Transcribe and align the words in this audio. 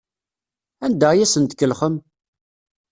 Anda 0.85 1.07
ay 1.11 1.19
asen-tkellxem? 1.25 1.95